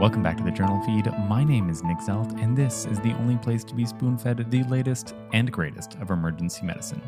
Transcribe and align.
Welcome 0.00 0.22
back 0.22 0.38
to 0.38 0.42
the 0.42 0.50
Journal 0.50 0.82
Feed. 0.86 1.12
My 1.28 1.44
name 1.44 1.68
is 1.68 1.82
Nick 1.82 1.98
Zelt, 1.98 2.32
and 2.42 2.56
this 2.56 2.86
is 2.86 2.98
the 3.00 3.12
only 3.12 3.36
place 3.36 3.62
to 3.64 3.74
be 3.74 3.84
spoon 3.84 4.16
fed 4.16 4.50
the 4.50 4.62
latest 4.62 5.14
and 5.34 5.52
greatest 5.52 5.96
of 5.96 6.10
emergency 6.10 6.64
medicine. 6.64 7.02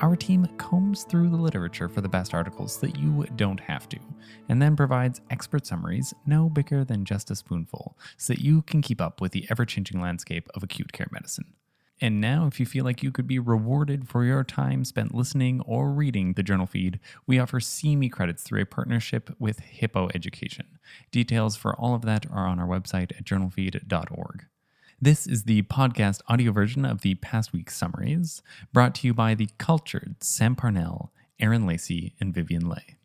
Our 0.00 0.16
team 0.16 0.44
combs 0.56 1.04
through 1.04 1.30
the 1.30 1.36
literature 1.36 1.88
for 1.88 2.00
the 2.00 2.08
best 2.08 2.34
articles 2.34 2.80
that 2.80 2.98
you 2.98 3.24
don't 3.36 3.60
have 3.60 3.88
to, 3.90 3.98
and 4.48 4.60
then 4.60 4.74
provides 4.74 5.20
expert 5.30 5.68
summaries 5.68 6.12
no 6.26 6.48
bigger 6.50 6.84
than 6.84 7.04
just 7.04 7.30
a 7.30 7.36
spoonful 7.36 7.96
so 8.16 8.32
that 8.32 8.42
you 8.42 8.62
can 8.62 8.82
keep 8.82 9.00
up 9.00 9.20
with 9.20 9.30
the 9.30 9.46
ever 9.48 9.64
changing 9.64 10.00
landscape 10.00 10.48
of 10.52 10.64
acute 10.64 10.90
care 10.90 11.06
medicine. 11.12 11.54
And 12.02 12.18
now, 12.20 12.46
if 12.46 12.58
you 12.58 12.64
feel 12.64 12.84
like 12.84 13.02
you 13.02 13.12
could 13.12 13.26
be 13.26 13.38
rewarded 13.38 14.08
for 14.08 14.24
your 14.24 14.42
time 14.42 14.84
spent 14.86 15.14
listening 15.14 15.60
or 15.62 15.90
reading 15.90 16.32
the 16.32 16.42
journal 16.42 16.66
feed, 16.66 16.98
we 17.26 17.38
offer 17.38 17.60
CME 17.60 18.10
credits 18.10 18.42
through 18.42 18.62
a 18.62 18.66
partnership 18.66 19.30
with 19.38 19.60
Hippo 19.60 20.08
Education. 20.14 20.78
Details 21.10 21.56
for 21.56 21.74
all 21.74 21.94
of 21.94 22.02
that 22.02 22.24
are 22.30 22.46
on 22.46 22.58
our 22.58 22.66
website 22.66 23.12
at 23.18 23.24
journalfeed.org. 23.24 24.46
This 24.98 25.26
is 25.26 25.44
the 25.44 25.62
podcast 25.62 26.20
audio 26.28 26.52
version 26.52 26.86
of 26.86 27.02
the 27.02 27.16
past 27.16 27.52
week's 27.52 27.76
summaries, 27.76 28.42
brought 28.72 28.94
to 28.96 29.06
you 29.06 29.12
by 29.12 29.34
the 29.34 29.48
cultured 29.58 30.16
Sam 30.22 30.56
Parnell, 30.56 31.12
Aaron 31.38 31.66
Lacey, 31.66 32.14
and 32.18 32.34
Vivian 32.34 32.66
Leigh. 32.66 32.99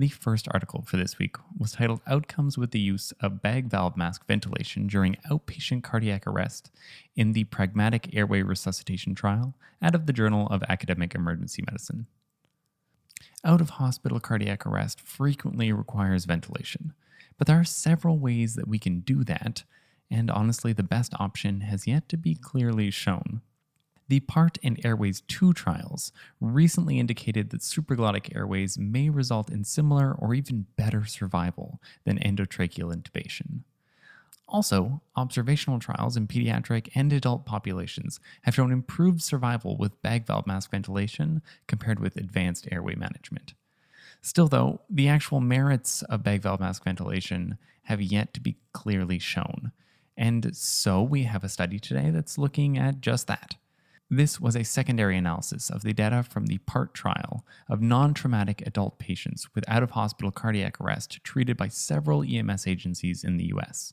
The 0.00 0.08
first 0.08 0.48
article 0.50 0.80
for 0.86 0.96
this 0.96 1.18
week 1.18 1.36
was 1.58 1.72
titled 1.72 2.00
Outcomes 2.06 2.56
with 2.56 2.70
the 2.70 2.80
Use 2.80 3.12
of 3.20 3.42
Bag 3.42 3.66
Valve 3.66 3.98
Mask 3.98 4.26
Ventilation 4.26 4.86
During 4.86 5.18
Outpatient 5.30 5.82
Cardiac 5.82 6.26
Arrest 6.26 6.70
in 7.16 7.34
the 7.34 7.44
Pragmatic 7.44 8.16
Airway 8.16 8.40
Resuscitation 8.40 9.14
Trial 9.14 9.52
out 9.82 9.94
of 9.94 10.06
the 10.06 10.14
Journal 10.14 10.46
of 10.48 10.62
Academic 10.70 11.14
Emergency 11.14 11.62
Medicine. 11.66 12.06
Out 13.44 13.60
of 13.60 13.68
hospital 13.68 14.20
cardiac 14.20 14.64
arrest 14.64 15.02
frequently 15.02 15.70
requires 15.70 16.24
ventilation, 16.24 16.94
but 17.36 17.46
there 17.46 17.60
are 17.60 17.64
several 17.64 18.18
ways 18.18 18.54
that 18.54 18.66
we 18.66 18.78
can 18.78 19.00
do 19.00 19.22
that, 19.24 19.64
and 20.10 20.30
honestly, 20.30 20.72
the 20.72 20.82
best 20.82 21.12
option 21.20 21.60
has 21.60 21.86
yet 21.86 22.08
to 22.08 22.16
be 22.16 22.34
clearly 22.34 22.90
shown. 22.90 23.42
The 24.10 24.18
PART 24.18 24.58
and 24.64 24.84
Airways 24.84 25.20
2 25.28 25.52
trials 25.52 26.10
recently 26.40 26.98
indicated 26.98 27.50
that 27.50 27.60
supraglottic 27.60 28.34
airways 28.34 28.76
may 28.76 29.08
result 29.08 29.48
in 29.48 29.62
similar 29.62 30.16
or 30.18 30.34
even 30.34 30.66
better 30.74 31.04
survival 31.04 31.80
than 32.02 32.18
endotracheal 32.18 32.92
intubation. 32.92 33.60
Also, 34.48 35.00
observational 35.14 35.78
trials 35.78 36.16
in 36.16 36.26
pediatric 36.26 36.88
and 36.96 37.12
adult 37.12 37.46
populations 37.46 38.18
have 38.42 38.56
shown 38.56 38.72
improved 38.72 39.22
survival 39.22 39.76
with 39.76 40.02
bag 40.02 40.26
valve 40.26 40.44
mask 40.44 40.72
ventilation 40.72 41.40
compared 41.68 42.00
with 42.00 42.16
advanced 42.16 42.66
airway 42.72 42.96
management. 42.96 43.54
Still, 44.22 44.48
though, 44.48 44.80
the 44.90 45.06
actual 45.06 45.38
merits 45.38 46.02
of 46.02 46.24
bag 46.24 46.42
valve 46.42 46.58
mask 46.58 46.82
ventilation 46.82 47.58
have 47.84 48.02
yet 48.02 48.34
to 48.34 48.40
be 48.40 48.56
clearly 48.72 49.20
shown. 49.20 49.70
And 50.16 50.56
so 50.56 51.00
we 51.00 51.22
have 51.22 51.44
a 51.44 51.48
study 51.48 51.78
today 51.78 52.10
that's 52.10 52.38
looking 52.38 52.76
at 52.76 53.00
just 53.00 53.28
that. 53.28 53.54
This 54.12 54.40
was 54.40 54.56
a 54.56 54.64
secondary 54.64 55.16
analysis 55.16 55.70
of 55.70 55.82
the 55.82 55.92
data 55.92 56.24
from 56.24 56.46
the 56.46 56.58
PART 56.58 56.94
trial 56.94 57.46
of 57.68 57.80
non 57.80 58.12
traumatic 58.12 58.60
adult 58.66 58.98
patients 58.98 59.54
with 59.54 59.64
out 59.68 59.84
of 59.84 59.92
hospital 59.92 60.32
cardiac 60.32 60.80
arrest 60.80 61.22
treated 61.22 61.56
by 61.56 61.68
several 61.68 62.24
EMS 62.24 62.66
agencies 62.66 63.22
in 63.22 63.36
the 63.36 63.52
US. 63.54 63.92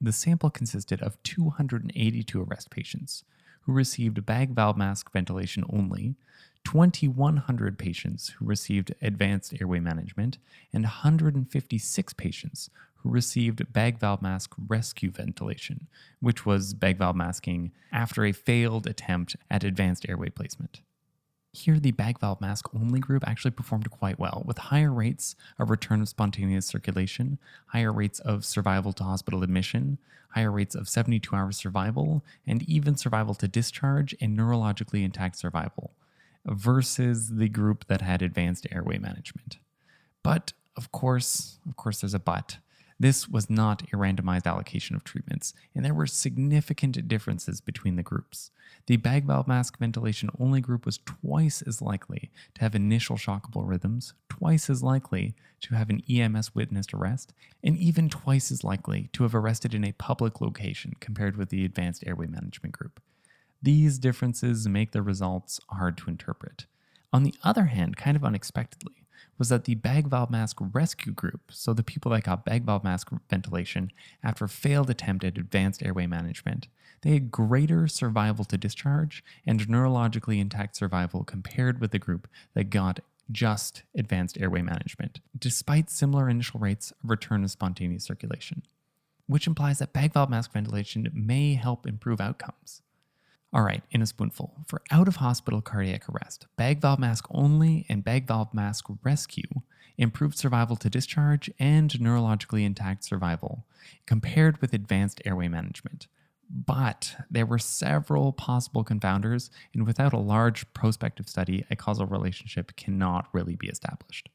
The 0.00 0.12
sample 0.12 0.50
consisted 0.50 1.02
of 1.02 1.20
282 1.24 2.40
arrest 2.40 2.70
patients 2.70 3.24
who 3.62 3.72
received 3.72 4.26
bag 4.26 4.50
valve 4.50 4.76
mask 4.76 5.12
ventilation 5.12 5.64
only, 5.70 6.14
2,100 6.64 7.78
patients 7.78 8.30
who 8.30 8.44
received 8.44 8.94
advanced 9.00 9.54
airway 9.60 9.80
management, 9.80 10.38
and 10.72 10.84
156 10.84 12.12
patients 12.14 12.70
who 12.96 13.10
received 13.10 13.72
bag 13.72 13.98
valve 13.98 14.20
mask 14.20 14.52
rescue 14.68 15.10
ventilation, 15.10 15.86
which 16.20 16.44
was 16.44 16.74
bag 16.74 16.98
valve 16.98 17.16
masking 17.16 17.72
after 17.92 18.24
a 18.24 18.32
failed 18.32 18.86
attempt 18.86 19.36
at 19.50 19.64
advanced 19.64 20.06
airway 20.08 20.28
placement. 20.28 20.80
Here, 21.52 21.80
the 21.80 21.90
bag 21.90 22.20
valve 22.20 22.40
mask 22.40 22.72
only 22.74 23.00
group 23.00 23.26
actually 23.26 23.50
performed 23.50 23.90
quite 23.90 24.20
well, 24.20 24.44
with 24.46 24.58
higher 24.58 24.92
rates 24.92 25.34
of 25.58 25.68
return 25.68 26.00
of 26.00 26.08
spontaneous 26.08 26.66
circulation, 26.66 27.38
higher 27.66 27.92
rates 27.92 28.20
of 28.20 28.44
survival 28.44 28.92
to 28.94 29.04
hospital 29.04 29.42
admission, 29.42 29.98
higher 30.30 30.52
rates 30.52 30.76
of 30.76 30.88
72 30.88 31.34
hour 31.34 31.50
survival, 31.50 32.24
and 32.46 32.62
even 32.68 32.96
survival 32.96 33.34
to 33.34 33.48
discharge 33.48 34.14
and 34.20 34.38
neurologically 34.38 35.02
intact 35.04 35.36
survival, 35.36 35.90
versus 36.46 37.30
the 37.30 37.48
group 37.48 37.86
that 37.88 38.00
had 38.00 38.22
advanced 38.22 38.66
airway 38.70 38.98
management. 38.98 39.58
But 40.22 40.52
of 40.76 40.92
course, 40.92 41.58
of 41.68 41.76
course, 41.76 42.00
there's 42.00 42.14
a 42.14 42.20
but. 42.20 42.58
This 43.00 43.30
was 43.30 43.48
not 43.48 43.82
a 43.84 43.96
randomized 43.96 44.44
allocation 44.44 44.94
of 44.94 45.04
treatments, 45.04 45.54
and 45.74 45.82
there 45.82 45.94
were 45.94 46.06
significant 46.06 47.08
differences 47.08 47.62
between 47.62 47.96
the 47.96 48.02
groups. 48.02 48.50
The 48.86 48.98
bag 48.98 49.24
valve 49.24 49.48
mask 49.48 49.78
ventilation 49.78 50.28
only 50.38 50.60
group 50.60 50.84
was 50.84 50.98
twice 50.98 51.62
as 51.62 51.80
likely 51.80 52.30
to 52.54 52.60
have 52.60 52.74
initial 52.74 53.16
shockable 53.16 53.66
rhythms, 53.66 54.12
twice 54.28 54.68
as 54.68 54.82
likely 54.82 55.34
to 55.62 55.74
have 55.74 55.88
an 55.88 56.02
EMS 56.10 56.54
witnessed 56.54 56.92
arrest, 56.92 57.32
and 57.64 57.74
even 57.78 58.10
twice 58.10 58.52
as 58.52 58.64
likely 58.64 59.08
to 59.14 59.22
have 59.22 59.34
arrested 59.34 59.72
in 59.72 59.84
a 59.84 59.92
public 59.92 60.42
location 60.42 60.92
compared 61.00 61.38
with 61.38 61.48
the 61.48 61.64
advanced 61.64 62.04
airway 62.06 62.26
management 62.26 62.76
group. 62.76 63.00
These 63.62 63.98
differences 63.98 64.68
make 64.68 64.92
the 64.92 65.00
results 65.00 65.58
hard 65.70 65.96
to 65.98 66.10
interpret. 66.10 66.66
On 67.14 67.22
the 67.22 67.34
other 67.42 67.64
hand, 67.64 67.96
kind 67.96 68.14
of 68.14 68.24
unexpectedly, 68.24 68.99
was 69.38 69.48
that 69.48 69.64
the 69.64 69.74
bag 69.74 70.06
valve 70.08 70.30
mask 70.30 70.58
rescue 70.72 71.12
group, 71.12 71.50
so 71.50 71.72
the 71.72 71.82
people 71.82 72.10
that 72.12 72.24
got 72.24 72.44
bag 72.44 72.64
valve 72.64 72.84
mask 72.84 73.10
ventilation 73.28 73.90
after 74.22 74.46
failed 74.46 74.90
attempt 74.90 75.24
at 75.24 75.38
advanced 75.38 75.82
airway 75.82 76.06
management, 76.06 76.68
they 77.02 77.12
had 77.12 77.30
greater 77.30 77.88
survival 77.88 78.44
to 78.44 78.58
discharge 78.58 79.24
and 79.46 79.66
neurologically 79.68 80.40
intact 80.40 80.76
survival 80.76 81.24
compared 81.24 81.80
with 81.80 81.90
the 81.92 81.98
group 81.98 82.28
that 82.54 82.70
got 82.70 83.00
just 83.32 83.84
advanced 83.94 84.38
airway 84.38 84.62
management, 84.62 85.20
despite 85.38 85.88
similar 85.88 86.28
initial 86.28 86.60
rates 86.60 86.90
of 87.02 87.10
return 87.10 87.44
of 87.44 87.50
spontaneous 87.50 88.04
circulation, 88.04 88.62
which 89.26 89.46
implies 89.46 89.78
that 89.78 89.92
bag 89.92 90.12
valve 90.12 90.30
mask 90.30 90.52
ventilation 90.52 91.08
may 91.14 91.54
help 91.54 91.86
improve 91.86 92.20
outcomes. 92.20 92.82
All 93.52 93.62
right, 93.62 93.82
in 93.90 94.00
a 94.00 94.06
spoonful. 94.06 94.64
For 94.68 94.80
out 94.92 95.08
of 95.08 95.16
hospital 95.16 95.60
cardiac 95.60 96.08
arrest, 96.08 96.46
bag 96.56 96.80
valve 96.80 97.00
mask 97.00 97.26
only 97.30 97.84
and 97.88 98.04
bag 98.04 98.28
valve 98.28 98.54
mask 98.54 98.86
rescue 99.02 99.48
improved 99.98 100.38
survival 100.38 100.76
to 100.76 100.88
discharge 100.88 101.50
and 101.58 101.90
neurologically 101.90 102.64
intact 102.64 103.04
survival 103.04 103.66
compared 104.06 104.60
with 104.60 104.72
advanced 104.72 105.20
airway 105.24 105.48
management. 105.48 106.06
But 106.48 107.16
there 107.30 107.46
were 107.46 107.58
several 107.58 108.32
possible 108.32 108.84
confounders, 108.84 109.50
and 109.74 109.86
without 109.86 110.12
a 110.12 110.18
large 110.18 110.72
prospective 110.72 111.28
study, 111.28 111.64
a 111.70 111.76
causal 111.76 112.06
relationship 112.06 112.76
cannot 112.76 113.28
really 113.32 113.56
be 113.56 113.68
established. 113.68 114.28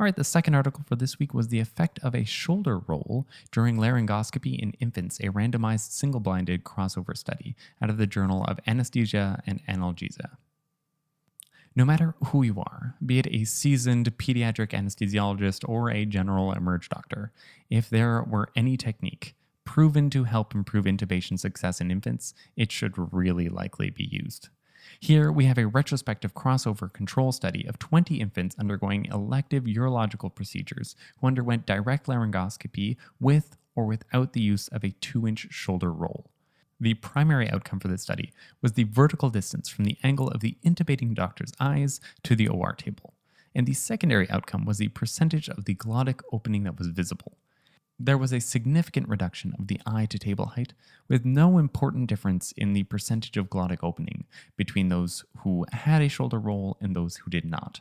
All 0.00 0.04
right, 0.04 0.16
the 0.16 0.24
second 0.24 0.54
article 0.54 0.82
for 0.86 0.96
this 0.96 1.18
week 1.18 1.34
was 1.34 1.48
the 1.48 1.60
effect 1.60 1.98
of 2.02 2.14
a 2.14 2.24
shoulder 2.24 2.78
roll 2.78 3.26
during 3.52 3.76
laryngoscopy 3.76 4.58
in 4.58 4.72
infants, 4.80 5.20
a 5.20 5.24
randomized 5.24 5.90
single 5.90 6.20
blinded 6.20 6.64
crossover 6.64 7.14
study 7.14 7.54
out 7.82 7.90
of 7.90 7.98
the 7.98 8.06
Journal 8.06 8.42
of 8.44 8.58
Anesthesia 8.66 9.42
and 9.46 9.60
Analgesia. 9.66 10.38
No 11.76 11.84
matter 11.84 12.14
who 12.28 12.42
you 12.42 12.60
are, 12.60 12.94
be 13.04 13.18
it 13.18 13.26
a 13.26 13.44
seasoned 13.44 14.16
pediatric 14.16 14.70
anesthesiologist 14.70 15.68
or 15.68 15.90
a 15.90 16.06
general 16.06 16.52
emerge 16.52 16.88
doctor, 16.88 17.30
if 17.68 17.90
there 17.90 18.22
were 18.22 18.48
any 18.56 18.78
technique 18.78 19.34
proven 19.66 20.08
to 20.08 20.24
help 20.24 20.54
improve 20.54 20.86
intubation 20.86 21.38
success 21.38 21.78
in 21.78 21.90
infants, 21.90 22.32
it 22.56 22.72
should 22.72 22.94
really 23.12 23.50
likely 23.50 23.90
be 23.90 24.04
used. 24.04 24.48
Here, 24.98 25.30
we 25.32 25.46
have 25.46 25.58
a 25.58 25.66
retrospective 25.66 26.34
crossover 26.34 26.92
control 26.92 27.32
study 27.32 27.66
of 27.66 27.78
20 27.78 28.20
infants 28.20 28.56
undergoing 28.58 29.06
elective 29.06 29.64
urological 29.64 30.34
procedures 30.34 30.96
who 31.20 31.26
underwent 31.26 31.66
direct 31.66 32.06
laryngoscopy 32.06 32.96
with 33.18 33.56
or 33.74 33.86
without 33.86 34.32
the 34.32 34.40
use 34.40 34.68
of 34.68 34.84
a 34.84 34.90
2 35.00 35.26
inch 35.26 35.48
shoulder 35.50 35.92
roll. 35.92 36.30
The 36.80 36.94
primary 36.94 37.50
outcome 37.50 37.78
for 37.78 37.88
this 37.88 38.02
study 38.02 38.32
was 38.62 38.72
the 38.72 38.84
vertical 38.84 39.28
distance 39.28 39.68
from 39.68 39.84
the 39.84 39.98
angle 40.02 40.28
of 40.28 40.40
the 40.40 40.56
intubating 40.64 41.14
doctor's 41.14 41.52
eyes 41.60 42.00
to 42.24 42.34
the 42.34 42.48
OR 42.48 42.72
table. 42.72 43.14
And 43.54 43.66
the 43.66 43.74
secondary 43.74 44.30
outcome 44.30 44.64
was 44.64 44.78
the 44.78 44.88
percentage 44.88 45.48
of 45.48 45.64
the 45.64 45.74
glottic 45.74 46.20
opening 46.32 46.64
that 46.64 46.78
was 46.78 46.88
visible 46.88 47.36
there 48.02 48.16
was 48.16 48.32
a 48.32 48.40
significant 48.40 49.06
reduction 49.08 49.54
of 49.58 49.66
the 49.66 49.78
eye 49.84 50.06
to 50.06 50.18
table 50.18 50.46
height, 50.46 50.72
with 51.06 51.26
no 51.26 51.58
important 51.58 52.08
difference 52.08 52.50
in 52.52 52.72
the 52.72 52.84
percentage 52.84 53.36
of 53.36 53.50
glottic 53.50 53.80
opening 53.82 54.24
between 54.56 54.88
those 54.88 55.22
who 55.40 55.66
had 55.72 56.00
a 56.00 56.08
shoulder 56.08 56.38
roll 56.38 56.78
and 56.80 56.96
those 56.96 57.16
who 57.16 57.30
did 57.30 57.44
not. 57.44 57.80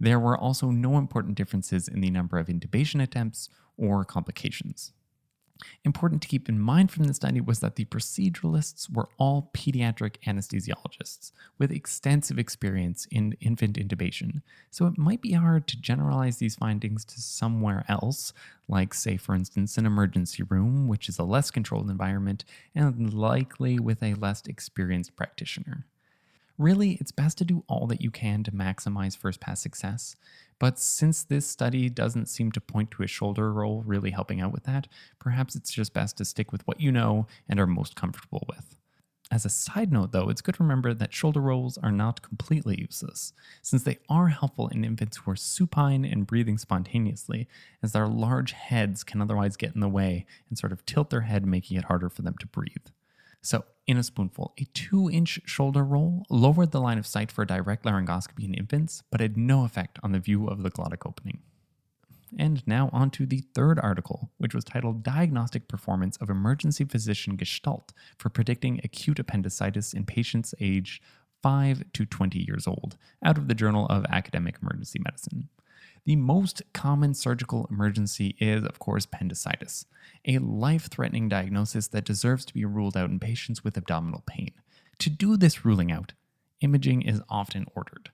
There 0.00 0.18
were 0.18 0.36
also 0.36 0.70
no 0.70 0.96
important 0.96 1.34
differences 1.34 1.88
in 1.88 2.00
the 2.00 2.10
number 2.10 2.38
of 2.38 2.46
intubation 2.46 3.02
attempts 3.02 3.50
or 3.76 4.02
complications. 4.02 4.92
Important 5.84 6.22
to 6.22 6.28
keep 6.28 6.48
in 6.48 6.58
mind 6.58 6.90
from 6.90 7.04
the 7.04 7.14
study 7.14 7.40
was 7.40 7.60
that 7.60 7.76
the 7.76 7.84
proceduralists 7.86 8.92
were 8.92 9.08
all 9.18 9.50
pediatric 9.54 10.16
anesthesiologists 10.26 11.32
with 11.58 11.70
extensive 11.70 12.38
experience 12.38 13.06
in 13.10 13.36
infant 13.40 13.76
intubation, 13.76 14.42
so 14.70 14.86
it 14.86 14.98
might 14.98 15.20
be 15.20 15.32
hard 15.32 15.66
to 15.68 15.80
generalize 15.80 16.36
these 16.36 16.56
findings 16.56 17.04
to 17.06 17.20
somewhere 17.20 17.84
else, 17.88 18.32
like, 18.68 18.94
say, 18.94 19.16
for 19.16 19.34
instance, 19.34 19.76
an 19.76 19.86
emergency 19.86 20.42
room, 20.42 20.88
which 20.88 21.08
is 21.08 21.18
a 21.18 21.24
less 21.24 21.50
controlled 21.50 21.90
environment 21.90 22.44
and 22.74 23.12
likely 23.12 23.78
with 23.78 24.02
a 24.02 24.14
less 24.14 24.42
experienced 24.46 25.16
practitioner. 25.16 25.86
Really, 26.60 26.98
it's 27.00 27.10
best 27.10 27.38
to 27.38 27.46
do 27.46 27.64
all 27.68 27.86
that 27.86 28.02
you 28.02 28.10
can 28.10 28.42
to 28.44 28.52
maximize 28.52 29.16
first 29.16 29.40
pass 29.40 29.62
success. 29.62 30.14
But 30.58 30.78
since 30.78 31.22
this 31.22 31.46
study 31.46 31.88
doesn't 31.88 32.28
seem 32.28 32.52
to 32.52 32.60
point 32.60 32.90
to 32.90 33.02
a 33.02 33.06
shoulder 33.06 33.50
roll 33.50 33.82
really 33.86 34.10
helping 34.10 34.42
out 34.42 34.52
with 34.52 34.64
that, 34.64 34.86
perhaps 35.18 35.56
it's 35.56 35.72
just 35.72 35.94
best 35.94 36.18
to 36.18 36.24
stick 36.26 36.52
with 36.52 36.60
what 36.66 36.78
you 36.78 36.92
know 36.92 37.26
and 37.48 37.58
are 37.58 37.66
most 37.66 37.96
comfortable 37.96 38.44
with. 38.46 38.76
As 39.30 39.46
a 39.46 39.48
side 39.48 39.90
note, 39.90 40.12
though, 40.12 40.28
it's 40.28 40.42
good 40.42 40.56
to 40.56 40.62
remember 40.62 40.92
that 40.92 41.14
shoulder 41.14 41.40
rolls 41.40 41.78
are 41.78 41.90
not 41.90 42.20
completely 42.20 42.78
useless, 42.78 43.32
since 43.62 43.84
they 43.84 43.96
are 44.10 44.28
helpful 44.28 44.68
in 44.68 44.84
infants 44.84 45.16
who 45.16 45.30
are 45.30 45.36
supine 45.36 46.04
and 46.04 46.26
breathing 46.26 46.58
spontaneously, 46.58 47.48
as 47.82 47.92
their 47.92 48.06
large 48.06 48.52
heads 48.52 49.02
can 49.02 49.22
otherwise 49.22 49.56
get 49.56 49.74
in 49.74 49.80
the 49.80 49.88
way 49.88 50.26
and 50.50 50.58
sort 50.58 50.72
of 50.72 50.84
tilt 50.84 51.08
their 51.08 51.22
head, 51.22 51.46
making 51.46 51.78
it 51.78 51.84
harder 51.86 52.10
for 52.10 52.20
them 52.20 52.36
to 52.38 52.46
breathe. 52.46 52.88
So, 53.42 53.64
in 53.86 53.96
a 53.96 54.02
spoonful, 54.02 54.52
a 54.58 54.64
two 54.74 55.10
inch 55.10 55.40
shoulder 55.46 55.82
roll 55.82 56.24
lowered 56.28 56.70
the 56.70 56.80
line 56.80 56.98
of 56.98 57.06
sight 57.06 57.32
for 57.32 57.44
direct 57.44 57.84
laryngoscopy 57.84 58.44
in 58.44 58.54
infants, 58.54 59.02
but 59.10 59.20
had 59.20 59.36
no 59.36 59.64
effect 59.64 59.98
on 60.02 60.12
the 60.12 60.20
view 60.20 60.46
of 60.46 60.62
the 60.62 60.70
glottic 60.70 61.06
opening. 61.06 61.40
And 62.38 62.64
now 62.66 62.90
on 62.92 63.10
to 63.12 63.26
the 63.26 63.42
third 63.54 63.80
article, 63.80 64.30
which 64.38 64.54
was 64.54 64.64
titled 64.64 65.02
Diagnostic 65.02 65.66
Performance 65.66 66.16
of 66.18 66.30
Emergency 66.30 66.84
Physician 66.84 67.36
Gestalt 67.36 67.92
for 68.18 68.28
Predicting 68.28 68.80
Acute 68.84 69.18
Appendicitis 69.18 69.92
in 69.92 70.04
Patients 70.06 70.54
Aged 70.60 71.02
5 71.42 71.84
to 71.94 72.04
20 72.06 72.38
Years 72.46 72.66
Old, 72.66 72.96
out 73.24 73.38
of 73.38 73.48
the 73.48 73.54
Journal 73.54 73.86
of 73.86 74.04
Academic 74.10 74.58
Emergency 74.62 75.00
Medicine. 75.02 75.48
The 76.04 76.16
most 76.16 76.62
common 76.72 77.14
surgical 77.14 77.66
emergency 77.70 78.34
is, 78.38 78.64
of 78.64 78.78
course, 78.78 79.04
appendicitis, 79.04 79.86
a 80.26 80.38
life 80.38 80.88
threatening 80.90 81.28
diagnosis 81.28 81.88
that 81.88 82.04
deserves 82.04 82.44
to 82.46 82.54
be 82.54 82.64
ruled 82.64 82.96
out 82.96 83.10
in 83.10 83.20
patients 83.20 83.62
with 83.62 83.76
abdominal 83.76 84.22
pain. 84.26 84.52
To 85.00 85.10
do 85.10 85.36
this 85.36 85.64
ruling 85.64 85.92
out, 85.92 86.12
imaging 86.60 87.02
is 87.02 87.22
often 87.28 87.66
ordered. 87.74 88.10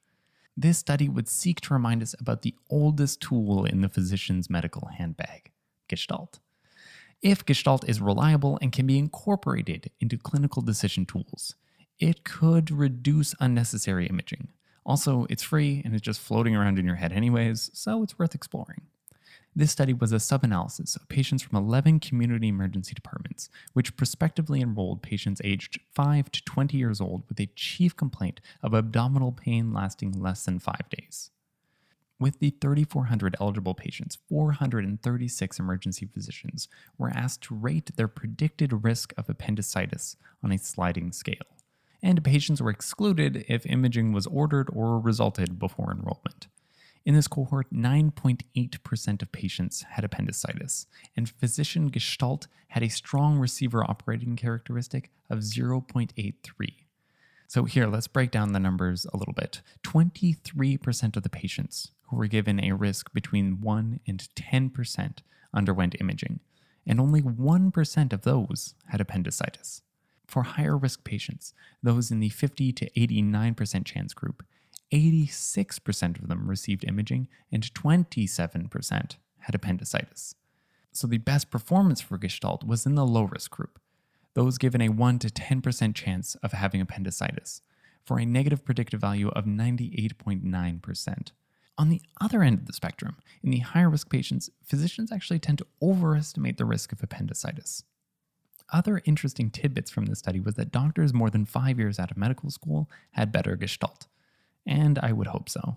This 0.56 0.78
study 0.78 1.08
would 1.08 1.28
seek 1.28 1.60
to 1.62 1.74
remind 1.74 2.02
us 2.02 2.14
about 2.18 2.42
the 2.42 2.54
oldest 2.70 3.20
tool 3.20 3.64
in 3.64 3.82
the 3.82 3.88
physician's 3.88 4.48
medical 4.48 4.88
handbag 4.96 5.52
Gestalt. 5.88 6.40
If 7.22 7.44
Gestalt 7.44 7.88
is 7.88 8.00
reliable 8.00 8.58
and 8.60 8.72
can 8.72 8.86
be 8.86 8.98
incorporated 8.98 9.90
into 10.00 10.18
clinical 10.18 10.62
decision 10.62 11.06
tools, 11.06 11.54
it 11.98 12.24
could 12.24 12.70
reduce 12.70 13.34
unnecessary 13.40 14.06
imaging, 14.06 14.48
also, 14.86 15.26
it's 15.28 15.42
free 15.42 15.82
and 15.84 15.94
it's 15.94 16.02
just 16.02 16.20
floating 16.20 16.54
around 16.54 16.78
in 16.78 16.86
your 16.86 16.94
head, 16.94 17.12
anyways, 17.12 17.70
so 17.74 18.04
it's 18.04 18.18
worth 18.20 18.36
exploring. 18.36 18.82
This 19.54 19.72
study 19.72 19.92
was 19.92 20.12
a 20.12 20.20
sub 20.20 20.44
analysis 20.44 20.94
of 20.94 21.08
patients 21.08 21.42
from 21.42 21.56
11 21.56 21.98
community 21.98 22.48
emergency 22.48 22.94
departments, 22.94 23.48
which 23.72 23.96
prospectively 23.96 24.60
enrolled 24.60 25.02
patients 25.02 25.40
aged 25.42 25.80
5 25.92 26.30
to 26.30 26.44
20 26.44 26.76
years 26.76 27.00
old 27.00 27.24
with 27.28 27.40
a 27.40 27.50
chief 27.56 27.96
complaint 27.96 28.40
of 28.62 28.74
abdominal 28.74 29.32
pain 29.32 29.72
lasting 29.72 30.12
less 30.12 30.44
than 30.44 30.60
five 30.60 30.88
days. 30.88 31.30
With 32.20 32.38
the 32.38 32.50
3,400 32.50 33.34
eligible 33.40 33.74
patients, 33.74 34.18
436 34.28 35.58
emergency 35.58 36.06
physicians 36.06 36.68
were 36.96 37.10
asked 37.10 37.42
to 37.44 37.54
rate 37.54 37.96
their 37.96 38.08
predicted 38.08 38.84
risk 38.84 39.12
of 39.16 39.28
appendicitis 39.28 40.16
on 40.44 40.52
a 40.52 40.58
sliding 40.58 41.10
scale 41.12 41.55
and 42.06 42.22
patients 42.22 42.62
were 42.62 42.70
excluded 42.70 43.44
if 43.48 43.66
imaging 43.66 44.12
was 44.12 44.28
ordered 44.28 44.68
or 44.72 45.00
resulted 45.00 45.58
before 45.58 45.90
enrollment. 45.90 46.46
In 47.04 47.16
this 47.16 47.26
cohort, 47.26 47.66
9.8% 47.72 49.22
of 49.22 49.32
patients 49.32 49.82
had 49.90 50.04
appendicitis, 50.04 50.86
and 51.16 51.28
physician 51.28 51.88
Gestalt 51.90 52.46
had 52.68 52.84
a 52.84 52.88
strong 52.88 53.38
receiver 53.40 53.82
operating 53.82 54.36
characteristic 54.36 55.10
of 55.28 55.40
0.83. 55.40 56.42
So, 57.48 57.64
here, 57.64 57.88
let's 57.88 58.06
break 58.06 58.30
down 58.30 58.52
the 58.52 58.60
numbers 58.60 59.04
a 59.12 59.16
little 59.16 59.34
bit. 59.34 59.62
23% 59.82 61.16
of 61.16 61.24
the 61.24 61.28
patients 61.28 61.90
who 62.02 62.16
were 62.16 62.28
given 62.28 62.62
a 62.62 62.72
risk 62.72 63.12
between 63.12 63.60
1 63.60 63.98
and 64.06 64.28
10% 64.36 65.18
underwent 65.52 65.96
imaging, 66.00 66.38
and 66.86 67.00
only 67.00 67.22
1% 67.22 68.12
of 68.12 68.22
those 68.22 68.74
had 68.90 69.00
appendicitis. 69.00 69.82
For 70.26 70.42
higher 70.42 70.76
risk 70.76 71.04
patients, 71.04 71.54
those 71.82 72.10
in 72.10 72.20
the 72.20 72.28
50 72.28 72.72
to 72.72 72.90
89% 72.90 73.84
chance 73.84 74.12
group, 74.12 74.44
86% 74.92 76.20
of 76.20 76.28
them 76.28 76.48
received 76.48 76.84
imaging 76.84 77.28
and 77.50 77.62
27% 77.62 79.16
had 79.38 79.54
appendicitis. 79.54 80.34
So 80.92 81.06
the 81.06 81.18
best 81.18 81.50
performance 81.50 82.00
for 82.00 82.18
Gestalt 82.18 82.64
was 82.64 82.86
in 82.86 82.94
the 82.94 83.06
low 83.06 83.24
risk 83.24 83.50
group, 83.50 83.78
those 84.34 84.58
given 84.58 84.80
a 84.80 84.88
1 84.88 85.18
to 85.20 85.28
10% 85.28 85.94
chance 85.94 86.34
of 86.36 86.52
having 86.52 86.80
appendicitis, 86.80 87.62
for 88.04 88.18
a 88.18 88.26
negative 88.26 88.64
predictive 88.64 89.00
value 89.00 89.28
of 89.28 89.44
98.9%. 89.44 91.32
On 91.78 91.88
the 91.90 92.00
other 92.20 92.42
end 92.42 92.60
of 92.60 92.66
the 92.66 92.72
spectrum, 92.72 93.16
in 93.42 93.50
the 93.50 93.58
higher 93.58 93.90
risk 93.90 94.08
patients, 94.08 94.48
physicians 94.64 95.12
actually 95.12 95.38
tend 95.38 95.58
to 95.58 95.66
overestimate 95.82 96.56
the 96.56 96.64
risk 96.64 96.92
of 96.92 97.02
appendicitis. 97.02 97.82
Other 98.72 99.00
interesting 99.04 99.50
tidbits 99.50 99.90
from 99.90 100.06
this 100.06 100.18
study 100.18 100.40
was 100.40 100.54
that 100.54 100.72
doctors 100.72 101.14
more 101.14 101.30
than 101.30 101.44
five 101.44 101.78
years 101.78 101.98
out 101.98 102.10
of 102.10 102.16
medical 102.16 102.50
school 102.50 102.90
had 103.12 103.32
better 103.32 103.56
gestalt. 103.56 104.06
And 104.66 104.98
I 104.98 105.12
would 105.12 105.28
hope 105.28 105.48
so. 105.48 105.76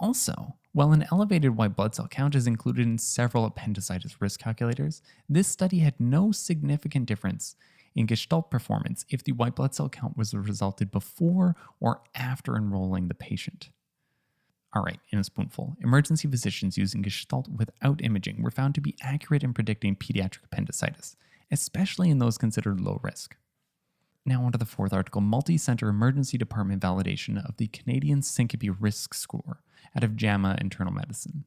Also, 0.00 0.56
while 0.72 0.92
an 0.92 1.06
elevated 1.12 1.56
white 1.56 1.76
blood 1.76 1.94
cell 1.94 2.08
count 2.08 2.34
is 2.34 2.46
included 2.46 2.86
in 2.86 2.98
several 2.98 3.44
appendicitis 3.44 4.20
risk 4.20 4.40
calculators, 4.40 5.02
this 5.28 5.46
study 5.46 5.80
had 5.80 5.94
no 6.00 6.32
significant 6.32 7.06
difference 7.06 7.54
in 7.94 8.06
gestalt 8.06 8.50
performance 8.50 9.04
if 9.08 9.22
the 9.22 9.32
white 9.32 9.54
blood 9.54 9.74
cell 9.74 9.88
count 9.88 10.16
was 10.16 10.32
resulted 10.32 10.90
before 10.90 11.54
or 11.80 12.00
after 12.14 12.56
enrolling 12.56 13.08
the 13.08 13.14
patient. 13.14 13.70
All 14.72 14.82
right, 14.82 15.00
in 15.10 15.18
a 15.18 15.24
spoonful, 15.24 15.76
emergency 15.80 16.28
physicians 16.28 16.78
using 16.78 17.02
gestalt 17.02 17.48
without 17.48 18.02
imaging 18.02 18.42
were 18.42 18.52
found 18.52 18.74
to 18.76 18.80
be 18.80 18.94
accurate 19.02 19.42
in 19.42 19.52
predicting 19.52 19.96
pediatric 19.96 20.44
appendicitis, 20.44 21.16
especially 21.50 22.10
in 22.10 22.18
those 22.18 22.38
considered 22.38 22.80
low 22.80 23.00
risk. 23.02 23.36
Now, 24.26 24.44
on 24.44 24.52
to 24.52 24.58
the 24.58 24.66
fourth 24.66 24.92
article 24.92 25.20
multi 25.20 25.56
center 25.56 25.88
emergency 25.88 26.36
department 26.36 26.82
validation 26.82 27.44
of 27.46 27.56
the 27.56 27.68
Canadian 27.68 28.22
Syncope 28.22 28.76
Risk 28.78 29.14
Score 29.14 29.62
out 29.96 30.04
of 30.04 30.16
JAMA 30.16 30.58
Internal 30.60 30.92
Medicine. 30.92 31.44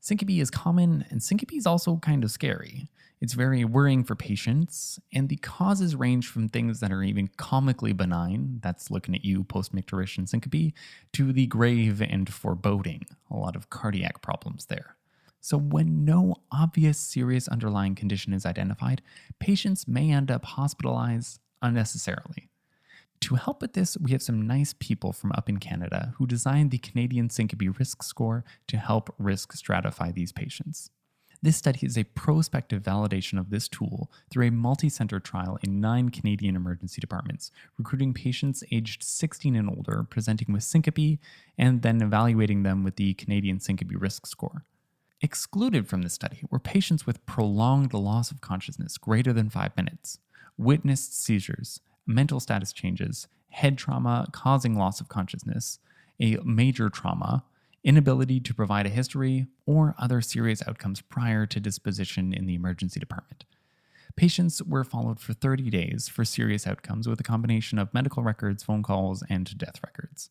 Syncope 0.00 0.40
is 0.40 0.50
common, 0.50 1.04
and 1.10 1.22
syncope 1.22 1.52
is 1.52 1.66
also 1.66 1.96
kind 1.98 2.24
of 2.24 2.30
scary. 2.30 2.88
It's 3.20 3.34
very 3.34 3.66
worrying 3.66 4.02
for 4.02 4.16
patients, 4.16 4.98
and 5.12 5.28
the 5.28 5.36
causes 5.36 5.94
range 5.94 6.26
from 6.26 6.48
things 6.48 6.80
that 6.80 6.90
are 6.90 7.02
even 7.02 7.28
comically 7.36 7.92
benign, 7.92 8.60
that's 8.62 8.90
looking 8.90 9.14
at 9.14 9.26
you 9.26 9.44
post 9.44 9.74
micturition 9.74 10.26
syncope, 10.26 10.72
to 11.12 11.32
the 11.34 11.46
grave 11.46 12.00
and 12.00 12.32
foreboding, 12.32 13.04
a 13.30 13.36
lot 13.36 13.56
of 13.56 13.68
cardiac 13.68 14.22
problems 14.22 14.66
there. 14.66 14.96
So, 15.40 15.56
when 15.56 16.04
no 16.04 16.36
obvious 16.52 16.98
serious 16.98 17.48
underlying 17.48 17.94
condition 17.94 18.32
is 18.32 18.44
identified, 18.44 19.02
patients 19.38 19.88
may 19.88 20.10
end 20.10 20.30
up 20.30 20.44
hospitalized 20.44 21.40
unnecessarily. 21.62 22.50
To 23.22 23.34
help 23.34 23.60
with 23.60 23.74
this, 23.74 23.98
we 23.98 24.12
have 24.12 24.22
some 24.22 24.46
nice 24.46 24.74
people 24.78 25.12
from 25.12 25.32
up 25.32 25.48
in 25.48 25.58
Canada 25.58 26.14
who 26.16 26.26
designed 26.26 26.70
the 26.70 26.78
Canadian 26.78 27.28
Syncope 27.28 27.78
Risk 27.78 28.02
Score 28.02 28.44
to 28.66 28.78
help 28.78 29.14
risk 29.18 29.54
stratify 29.54 30.12
these 30.12 30.32
patients. 30.32 30.90
This 31.42 31.56
study 31.56 31.86
is 31.86 31.96
a 31.96 32.04
prospective 32.04 32.82
validation 32.82 33.38
of 33.38 33.48
this 33.48 33.66
tool 33.66 34.10
through 34.30 34.46
a 34.46 34.50
multi 34.50 34.90
center 34.90 35.20
trial 35.20 35.58
in 35.62 35.80
nine 35.80 36.10
Canadian 36.10 36.54
emergency 36.54 37.00
departments, 37.00 37.50
recruiting 37.78 38.12
patients 38.12 38.62
aged 38.70 39.02
16 39.02 39.56
and 39.56 39.70
older 39.70 40.06
presenting 40.08 40.52
with 40.52 40.64
syncope 40.64 41.18
and 41.56 41.80
then 41.80 42.02
evaluating 42.02 42.62
them 42.62 42.84
with 42.84 42.96
the 42.96 43.14
Canadian 43.14 43.58
Syncope 43.58 43.92
Risk 43.94 44.26
Score. 44.26 44.64
Excluded 45.22 45.86
from 45.86 46.00
the 46.00 46.08
study 46.08 46.44
were 46.50 46.58
patients 46.58 47.04
with 47.04 47.24
prolonged 47.26 47.92
loss 47.92 48.30
of 48.30 48.40
consciousness 48.40 48.96
greater 48.96 49.34
than 49.34 49.50
five 49.50 49.76
minutes, 49.76 50.18
witnessed 50.56 51.22
seizures, 51.22 51.80
mental 52.06 52.40
status 52.40 52.72
changes, 52.72 53.28
head 53.50 53.76
trauma 53.76 54.28
causing 54.32 54.78
loss 54.78 54.98
of 54.98 55.08
consciousness, 55.08 55.78
a 56.20 56.38
major 56.42 56.88
trauma, 56.88 57.44
inability 57.84 58.40
to 58.40 58.54
provide 58.54 58.86
a 58.86 58.90
history, 58.90 59.46
or 59.66 59.94
other 59.98 60.22
serious 60.22 60.66
outcomes 60.66 61.02
prior 61.02 61.44
to 61.44 61.60
disposition 61.60 62.32
in 62.32 62.46
the 62.46 62.54
emergency 62.54 62.98
department. 62.98 63.44
Patients 64.16 64.62
were 64.62 64.84
followed 64.84 65.20
for 65.20 65.34
30 65.34 65.68
days 65.68 66.08
for 66.08 66.24
serious 66.24 66.66
outcomes 66.66 67.06
with 67.06 67.20
a 67.20 67.24
combination 67.24 67.78
of 67.78 67.92
medical 67.92 68.22
records, 68.22 68.62
phone 68.62 68.82
calls, 68.82 69.22
and 69.28 69.56
death 69.58 69.80
records. 69.84 70.30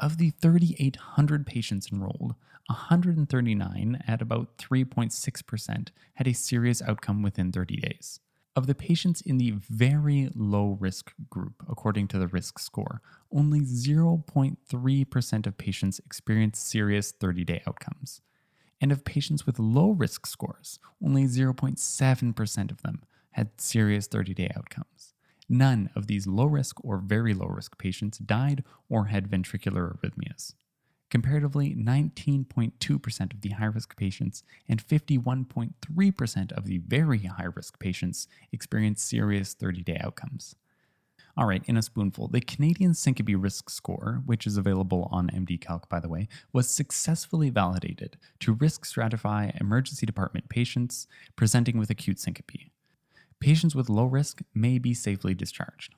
Of 0.00 0.18
the 0.18 0.30
3,800 0.30 1.46
patients 1.46 1.90
enrolled, 1.92 2.34
139 2.66 4.02
at 4.06 4.20
about 4.20 4.58
3.6% 4.58 5.88
had 6.14 6.26
a 6.26 6.32
serious 6.32 6.82
outcome 6.82 7.22
within 7.22 7.52
30 7.52 7.76
days. 7.76 8.18
Of 8.56 8.66
the 8.66 8.74
patients 8.74 9.20
in 9.20 9.38
the 9.38 9.52
very 9.52 10.30
low 10.34 10.76
risk 10.80 11.12
group, 11.30 11.62
according 11.68 12.08
to 12.08 12.18
the 12.18 12.28
risk 12.28 12.58
score, 12.58 13.02
only 13.32 13.60
0.3% 13.60 15.46
of 15.46 15.58
patients 15.58 15.98
experienced 16.00 16.68
serious 16.68 17.12
30 17.12 17.44
day 17.44 17.62
outcomes. 17.66 18.20
And 18.80 18.90
of 18.92 19.04
patients 19.04 19.46
with 19.46 19.58
low 19.58 19.90
risk 19.90 20.26
scores, 20.26 20.78
only 21.04 21.24
0.7% 21.24 22.70
of 22.70 22.82
them 22.82 23.02
had 23.32 23.60
serious 23.60 24.06
30 24.06 24.34
day 24.34 24.50
outcomes. 24.56 24.93
None 25.48 25.90
of 25.94 26.06
these 26.06 26.26
low 26.26 26.46
risk 26.46 26.82
or 26.84 26.98
very 26.98 27.34
low 27.34 27.46
risk 27.46 27.78
patients 27.78 28.18
died 28.18 28.64
or 28.88 29.06
had 29.06 29.30
ventricular 29.30 29.96
arrhythmias. 29.98 30.54
Comparatively, 31.10 31.76
19.2% 31.76 33.32
of 33.32 33.40
the 33.42 33.50
high 33.50 33.66
risk 33.66 33.96
patients 33.96 34.42
and 34.68 34.84
51.3% 34.84 36.52
of 36.52 36.64
the 36.64 36.78
very 36.78 37.18
high 37.18 37.46
risk 37.54 37.78
patients 37.78 38.26
experienced 38.52 39.06
serious 39.08 39.54
30 39.54 39.82
day 39.82 40.00
outcomes. 40.02 40.56
All 41.36 41.46
right, 41.46 41.62
in 41.66 41.76
a 41.76 41.82
spoonful, 41.82 42.28
the 42.28 42.40
Canadian 42.40 42.94
Syncope 42.94 43.34
Risk 43.36 43.68
Score, 43.68 44.22
which 44.24 44.46
is 44.46 44.56
available 44.56 45.08
on 45.10 45.30
MDCalc 45.30 45.88
by 45.88 45.98
the 45.98 46.08
way, 46.08 46.28
was 46.52 46.68
successfully 46.68 47.50
validated 47.50 48.16
to 48.40 48.52
risk 48.52 48.84
stratify 48.84 49.60
emergency 49.60 50.06
department 50.06 50.48
patients 50.48 51.08
presenting 51.34 51.76
with 51.76 51.90
acute 51.90 52.20
syncope. 52.20 52.70
Patients 53.40 53.74
with 53.74 53.88
low 53.88 54.04
risk 54.04 54.40
may 54.54 54.78
be 54.78 54.94
safely 54.94 55.34
discharged. 55.34 55.94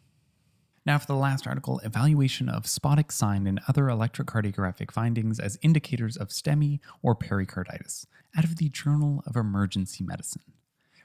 Now, 0.84 0.98
for 0.98 1.06
the 1.06 1.14
last 1.14 1.48
article, 1.48 1.80
evaluation 1.80 2.48
of 2.48 2.64
Spodick 2.64 3.10
sign 3.10 3.48
and 3.48 3.60
other 3.66 3.84
electrocardiographic 3.84 4.92
findings 4.92 5.40
as 5.40 5.58
indicators 5.60 6.16
of 6.16 6.28
STEMI 6.28 6.78
or 7.02 7.16
pericarditis, 7.16 8.06
out 8.38 8.44
of 8.44 8.56
the 8.56 8.68
Journal 8.68 9.24
of 9.26 9.34
Emergency 9.34 10.04
Medicine. 10.04 10.42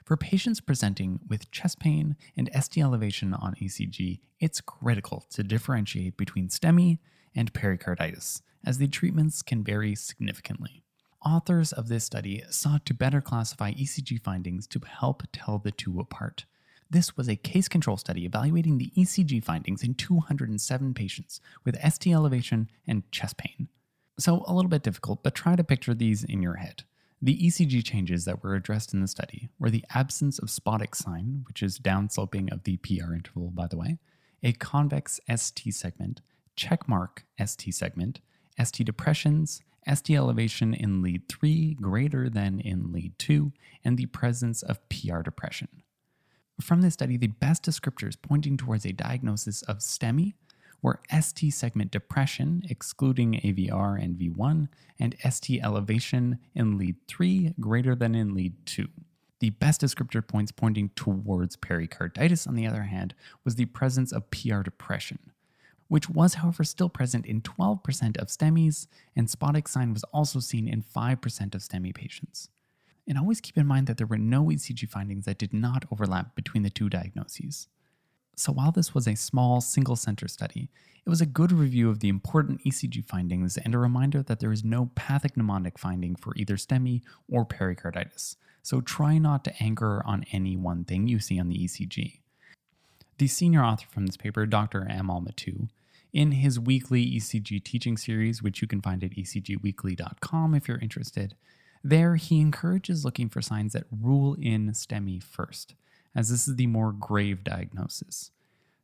For 0.04 0.16
patients 0.16 0.60
presenting 0.60 1.20
with 1.28 1.50
chest 1.50 1.80
pain 1.80 2.16
and 2.36 2.50
ST 2.54 2.82
elevation 2.82 3.34
on 3.34 3.54
ECG, 3.54 4.20
it's 4.38 4.60
critical 4.60 5.26
to 5.30 5.42
differentiate 5.42 6.16
between 6.16 6.48
STEMI 6.48 6.98
and 7.34 7.52
pericarditis, 7.52 8.42
as 8.64 8.78
the 8.78 8.88
treatments 8.88 9.42
can 9.42 9.64
vary 9.64 9.94
significantly. 9.96 10.84
Authors 11.24 11.72
of 11.72 11.86
this 11.86 12.04
study 12.04 12.42
sought 12.50 12.84
to 12.84 12.94
better 12.94 13.20
classify 13.20 13.72
ECG 13.72 14.20
findings 14.20 14.66
to 14.66 14.80
help 14.84 15.22
tell 15.32 15.58
the 15.58 15.70
two 15.70 16.00
apart. 16.00 16.46
This 16.90 17.16
was 17.16 17.28
a 17.28 17.36
case 17.36 17.68
control 17.68 17.96
study 17.96 18.24
evaluating 18.24 18.78
the 18.78 18.90
ECG 18.96 19.42
findings 19.44 19.84
in 19.84 19.94
207 19.94 20.94
patients 20.94 21.40
with 21.64 21.78
ST 21.80 22.12
elevation 22.12 22.68
and 22.88 23.10
chest 23.12 23.36
pain. 23.36 23.68
So, 24.18 24.44
a 24.46 24.52
little 24.52 24.68
bit 24.68 24.82
difficult, 24.82 25.22
but 25.22 25.34
try 25.34 25.54
to 25.54 25.62
picture 25.62 25.94
these 25.94 26.24
in 26.24 26.42
your 26.42 26.56
head. 26.56 26.82
The 27.20 27.38
ECG 27.38 27.84
changes 27.84 28.24
that 28.24 28.42
were 28.42 28.56
addressed 28.56 28.92
in 28.92 29.00
the 29.00 29.06
study 29.06 29.48
were 29.60 29.70
the 29.70 29.84
absence 29.94 30.40
of 30.40 30.48
Spodick 30.48 30.96
sign, 30.96 31.44
which 31.46 31.62
is 31.62 31.78
downsloping 31.78 32.52
of 32.52 32.64
the 32.64 32.78
PR 32.78 33.14
interval, 33.14 33.52
by 33.54 33.68
the 33.68 33.76
way, 33.76 33.98
a 34.42 34.52
convex 34.52 35.20
ST 35.32 35.72
segment, 35.72 36.20
checkmark 36.56 37.22
ST 37.42 37.72
segment, 37.72 38.20
ST 38.60 38.84
depressions, 38.84 39.62
ST 39.86 40.16
elevation 40.16 40.74
in 40.74 41.02
lead 41.02 41.28
3 41.28 41.74
greater 41.74 42.28
than 42.28 42.60
in 42.60 42.92
lead 42.92 43.18
2, 43.18 43.52
and 43.84 43.98
the 43.98 44.06
presence 44.06 44.62
of 44.62 44.88
PR 44.88 45.20
depression. 45.20 45.68
From 46.60 46.82
this 46.82 46.94
study, 46.94 47.16
the 47.16 47.28
best 47.28 47.64
descriptors 47.64 48.16
pointing 48.20 48.56
towards 48.56 48.84
a 48.84 48.92
diagnosis 48.92 49.62
of 49.62 49.78
STEMI 49.78 50.34
were 50.82 51.00
ST 51.20 51.52
segment 51.52 51.90
depression, 51.90 52.62
excluding 52.68 53.34
AVR 53.34 54.02
and 54.02 54.16
V1, 54.16 54.68
and 54.98 55.16
ST 55.28 55.62
elevation 55.62 56.38
in 56.54 56.76
lead 56.78 56.96
3 57.08 57.54
greater 57.60 57.94
than 57.94 58.14
in 58.14 58.34
lead 58.34 58.54
2. 58.66 58.88
The 59.40 59.50
best 59.50 59.80
descriptor 59.80 60.26
points 60.26 60.52
pointing 60.52 60.90
towards 60.90 61.56
pericarditis, 61.56 62.46
on 62.46 62.54
the 62.54 62.66
other 62.66 62.82
hand, 62.82 63.14
was 63.44 63.56
the 63.56 63.64
presence 63.64 64.12
of 64.12 64.30
PR 64.30 64.62
depression, 64.62 65.31
which 65.92 66.08
was, 66.08 66.32
however, 66.36 66.64
still 66.64 66.88
present 66.88 67.26
in 67.26 67.42
12% 67.42 68.16
of 68.16 68.28
STEMIs, 68.28 68.86
and 69.14 69.28
Spodick 69.28 69.68
sign 69.68 69.92
was 69.92 70.04
also 70.04 70.40
seen 70.40 70.66
in 70.66 70.82
5% 70.82 71.54
of 71.54 71.60
STEMI 71.60 71.94
patients. 71.94 72.48
And 73.06 73.18
always 73.18 73.42
keep 73.42 73.58
in 73.58 73.66
mind 73.66 73.88
that 73.88 73.98
there 73.98 74.06
were 74.06 74.16
no 74.16 74.44
ECG 74.44 74.88
findings 74.88 75.26
that 75.26 75.36
did 75.36 75.52
not 75.52 75.84
overlap 75.92 76.34
between 76.34 76.62
the 76.62 76.70
two 76.70 76.88
diagnoses. 76.88 77.68
So 78.36 78.52
while 78.52 78.72
this 78.72 78.94
was 78.94 79.06
a 79.06 79.14
small 79.14 79.60
single 79.60 79.96
center 79.96 80.28
study, 80.28 80.70
it 81.04 81.10
was 81.10 81.20
a 81.20 81.26
good 81.26 81.52
review 81.52 81.90
of 81.90 82.00
the 82.00 82.08
important 82.08 82.64
ECG 82.64 83.04
findings 83.04 83.58
and 83.58 83.74
a 83.74 83.78
reminder 83.78 84.22
that 84.22 84.40
there 84.40 84.50
is 84.50 84.64
no 84.64 84.88
pathognomonic 84.96 85.76
finding 85.76 86.16
for 86.16 86.34
either 86.36 86.56
STEMI 86.56 87.02
or 87.30 87.44
pericarditis. 87.44 88.36
So 88.62 88.80
try 88.80 89.18
not 89.18 89.44
to 89.44 89.62
anchor 89.62 90.02
on 90.06 90.24
any 90.32 90.56
one 90.56 90.84
thing 90.84 91.06
you 91.06 91.18
see 91.18 91.38
on 91.38 91.50
the 91.50 91.58
ECG. 91.58 92.20
The 93.18 93.26
senior 93.26 93.62
author 93.62 93.86
from 93.90 94.06
this 94.06 94.16
paper, 94.16 94.46
Dr. 94.46 94.86
Amal 94.90 95.20
Mattu, 95.20 95.68
in 96.12 96.32
his 96.32 96.60
weekly 96.60 97.04
ECG 97.04 97.62
teaching 97.64 97.96
series, 97.96 98.42
which 98.42 98.60
you 98.60 98.68
can 98.68 98.80
find 98.80 99.02
at 99.02 99.12
ecgweekly.com 99.12 100.54
if 100.54 100.68
you're 100.68 100.78
interested, 100.78 101.34
there, 101.84 102.16
he 102.16 102.40
encourages 102.40 103.04
looking 103.04 103.28
for 103.28 103.42
signs 103.42 103.72
that 103.72 103.86
rule 103.90 104.36
in 104.40 104.70
STEMI 104.70 105.22
first, 105.22 105.74
as 106.14 106.28
this 106.28 106.46
is 106.46 106.56
the 106.56 106.66
more 106.66 106.92
grave 106.92 107.42
diagnosis. 107.42 108.30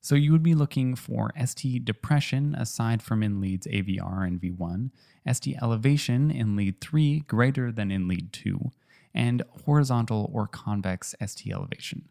So 0.01 0.15
you 0.15 0.33
would 0.33 0.43
be 0.43 0.55
looking 0.55 0.95
for 0.95 1.33
ST 1.45 1.85
depression 1.85 2.55
aside 2.55 3.03
from 3.03 3.23
in 3.23 3.41
leads 3.41 3.67
AVR 3.67 4.27
and 4.27 4.41
V1, 4.41 4.91
ST 5.31 5.57
elevation 5.61 6.31
in 6.31 6.57
lead 6.57 6.81
3 6.81 7.21
greater 7.21 7.71
than 7.71 7.91
in 7.91 8.09
lead 8.09 8.33
2, 8.33 8.71
and 9.15 9.43
horizontal 9.65 10.31
or 10.33 10.47
convex 10.47 11.15
ST 11.25 11.53
elevation. 11.53 12.09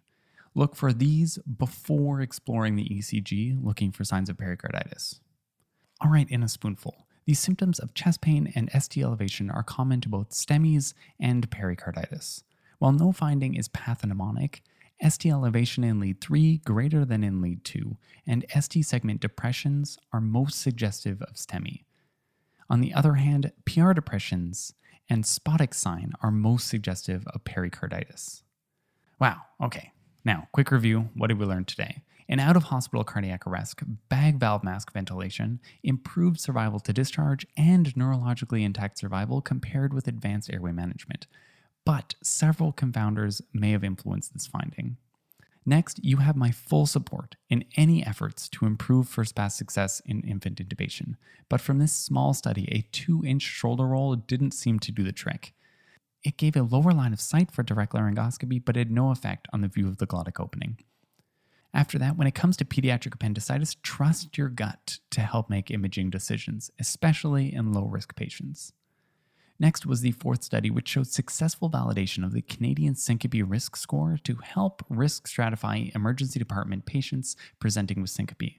Look 0.58 0.76
for 0.76 0.92
these 0.92 1.38
before 1.38 2.20
exploring 2.20 2.78
the 2.78 2.90
ECG, 2.90 3.64
looking 3.64 3.92
for 3.92 4.04
signs 4.04 4.28
of 4.28 4.40
pericarditis. 4.40 5.20
All 6.02 6.10
right, 6.10 6.28
in 6.32 6.42
a 6.42 6.48
spoonful. 6.48 7.06
These 7.26 7.38
symptoms 7.38 7.78
of 7.78 7.94
chest 7.94 8.22
pain 8.22 8.52
and 8.56 8.72
ST 8.72 9.04
elevation 9.04 9.52
are 9.52 9.62
common 9.62 10.02
to 10.02 10.10
both 10.10 10.32
STEMIs 10.32 10.96
and 11.20 11.48
pericarditis. 11.52 12.44
While 12.80 12.94
no 12.94 13.12
finding 13.12 13.54
is 13.54 13.70
pathognomonic, 13.70 14.62
ST 15.08 15.32
elevation 15.32 15.84
in 15.84 16.00
lead 16.00 16.22
3 16.22 16.58
greater 16.66 17.06
than 17.06 17.24
in 17.24 17.40
lead 17.40 17.64
2 17.64 17.96
and 18.26 18.44
ST 18.60 18.84
segment 18.84 19.22
depressions 19.22 20.00
are 20.12 20.20
most 20.20 20.60
suggestive 20.60 21.22
of 21.22 21.36
STEMI. 21.36 21.84
On 22.68 22.82
the 22.82 22.96
other 22.96 23.14
hand, 23.14 23.52
PR 23.66 23.94
depressions 23.94 24.74
and 25.08 25.24
Spodick 25.24 25.76
sign 25.76 26.14
are 26.24 26.32
most 26.32 26.68
suggestive 26.68 27.28
of 27.28 27.44
pericarditis. 27.44 28.42
Wow, 29.20 29.42
okay. 29.62 29.92
Now, 30.27 30.50
quick 30.51 30.72
review 30.72 31.07
what 31.13 31.27
did 31.27 31.39
we 31.39 31.46
learn 31.46 31.63
today? 31.63 32.01
In 32.27 32.41
out 32.41 32.57
of 32.57 32.63
hospital 32.63 33.05
cardiac 33.05 33.48
arrest, 33.48 33.79
bag 34.10 34.36
valve 34.36 34.62
mask 34.62 34.91
ventilation 34.91 35.62
improved 35.84 36.41
survival 36.41 36.81
to 36.81 36.91
discharge 36.91 37.48
and 37.55 37.96
neurologically 37.96 38.65
intact 38.65 38.98
survival 38.98 39.39
compared 39.39 39.93
with 39.93 40.05
advanced 40.05 40.51
airway 40.51 40.74
management. 40.74 41.27
But 41.86 42.15
several 42.22 42.74
confounders 42.74 43.41
may 43.53 43.72
have 43.72 43.86
influenced 43.86 44.34
this 44.34 44.48
finding. 44.48 44.98
Next, 45.65 46.03
you 46.03 46.17
have 46.17 46.36
my 46.36 46.51
full 46.51 46.88
support 46.88 47.38
in 47.50 47.63
any 47.77 48.05
efforts 48.05 48.50
to 48.50 48.65
improve 48.65 49.07
first 49.07 49.34
pass 49.34 49.55
success 49.55 50.01
in 50.05 50.24
infant 50.24 50.57
intubation. 50.62 51.15
But 51.48 51.62
from 51.62 51.79
this 51.79 51.93
small 51.93 52.34
study, 52.34 52.67
a 52.74 52.86
2 52.91 53.24
inch 53.24 53.43
shoulder 53.43 53.88
roll 53.88 54.13
didn't 54.17 54.51
seem 54.51 54.79
to 54.79 54.91
do 54.91 55.03
the 55.03 55.13
trick. 55.13 55.53
It 56.27 56.36
gave 56.36 56.57
a 56.57 56.62
lower 56.62 56.91
line 56.91 57.13
of 57.13 57.22
sight 57.22 57.51
for 57.51 57.63
direct 57.63 57.93
laryngoscopy, 57.93 58.62
but 58.65 58.75
had 58.75 58.91
no 58.91 59.12
effect 59.12 59.48
on 59.53 59.62
the 59.62 59.69
view 59.69 59.88
of 59.88 59.96
the 59.96 60.05
glottic 60.05 60.41
opening. 60.41 60.77
After 61.74 61.98
that, 62.00 62.17
when 62.17 62.27
it 62.27 62.36
comes 62.36 62.57
to 62.57 62.65
pediatric 62.65 63.13
appendicitis, 63.13 63.77
trust 63.81 64.38
your 64.38 64.50
gut 64.50 65.00
to 65.12 65.22
help 65.22 65.50
make 65.50 65.72
imaging 65.72 66.10
decisions, 66.10 66.69
especially 66.81 67.55
in 67.55 67.72
low 67.72 67.86
risk 67.86 68.13
patients. 68.17 68.74
Next 69.57 69.86
was 69.86 70.01
the 70.01 70.12
fourth 70.12 70.43
study, 70.43 70.69
which 70.69 70.89
showed 70.89 71.07
successful 71.07 71.69
validation 71.69 72.25
of 72.25 72.34
the 72.34 72.41
Canadian 72.41 72.96
Syncope 72.96 73.50
Risk 73.50 73.77
Score 73.77 74.19
to 74.25 74.36
help 74.43 74.84
risk 74.89 75.29
stratify 75.29 75.96
emergency 75.96 76.39
department 76.39 76.86
patients 76.86 77.38
presenting 77.57 78.01
with 78.01 78.10
syncope. 78.10 78.55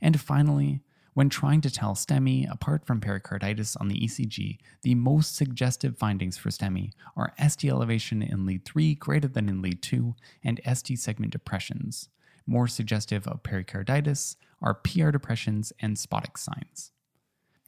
And 0.00 0.18
finally, 0.18 0.80
when 1.14 1.28
trying 1.28 1.60
to 1.60 1.70
tell 1.70 1.94
STEMI 1.94 2.50
apart 2.50 2.86
from 2.86 3.00
pericarditis 3.00 3.76
on 3.76 3.88
the 3.88 4.00
ECG, 4.00 4.58
the 4.82 4.94
most 4.94 5.36
suggestive 5.36 5.98
findings 5.98 6.36
for 6.36 6.50
STEMI 6.50 6.92
are 7.16 7.34
ST 7.48 7.70
elevation 7.70 8.22
in 8.22 8.46
lead 8.46 8.64
3 8.64 8.94
greater 8.94 9.28
than 9.28 9.48
in 9.48 9.62
lead 9.62 9.82
2 9.82 10.14
and 10.42 10.60
ST 10.74 10.98
segment 10.98 11.32
depressions 11.32 12.08
more 12.46 12.66
suggestive 12.66 13.26
of 13.26 13.42
pericarditis 13.42 14.36
are 14.60 14.74
PR 14.74 15.10
depressions 15.10 15.72
and 15.80 15.96
Spodick 15.96 16.38
signs. 16.38 16.92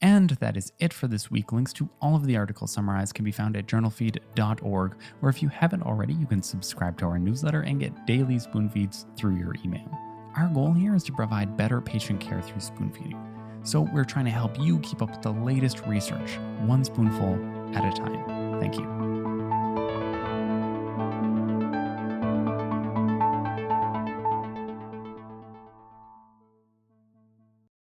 And 0.01 0.31
that 0.31 0.57
is 0.57 0.71
it 0.79 0.93
for 0.93 1.07
this 1.07 1.31
week. 1.31 1.51
Links 1.51 1.73
to 1.73 1.89
all 2.01 2.15
of 2.15 2.25
the 2.25 2.37
articles 2.37 2.71
summarized 2.71 3.15
can 3.15 3.25
be 3.25 3.31
found 3.31 3.55
at 3.55 3.65
journalfeed.org, 3.65 4.95
or 5.21 5.29
if 5.29 5.41
you 5.41 5.47
haven't 5.47 5.83
already, 5.83 6.13
you 6.13 6.25
can 6.25 6.43
subscribe 6.43 6.97
to 6.99 7.05
our 7.05 7.17
newsletter 7.17 7.61
and 7.61 7.79
get 7.79 8.05
daily 8.05 8.37
spoon 8.37 8.69
feeds 8.69 9.05
through 9.17 9.37
your 9.37 9.55
email. 9.63 9.89
Our 10.37 10.49
goal 10.49 10.73
here 10.73 10.95
is 10.95 11.03
to 11.05 11.13
provide 11.13 11.55
better 11.55 11.79
patient 11.79 12.19
care 12.19 12.41
through 12.41 12.59
spoon 12.59 12.91
feeding. 12.91 13.34
So 13.65 13.81
we're 13.81 14.05
trying 14.05 14.25
to 14.25 14.31
help 14.31 14.59
you 14.59 14.79
keep 14.79 15.01
up 15.01 15.09
with 15.09 15.23
the 15.23 15.31
latest 15.31 15.85
research, 15.87 16.37
one 16.61 16.85
spoonful 16.85 17.33
at 17.75 17.83
a 17.83 17.91
time. 17.91 18.59
Thank 18.59 18.75
you. 18.75 18.94